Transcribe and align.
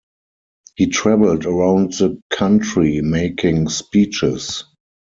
He 0.77 0.87
traveled 0.87 1.45
around 1.45 1.93
the 1.93 2.19
country 2.31 3.01
making 3.01 3.69
speeches. 3.69 4.63